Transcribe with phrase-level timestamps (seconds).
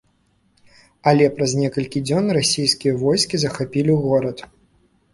[1.11, 4.47] Але праз некалькі дзён расійскія войскі захапілі горад.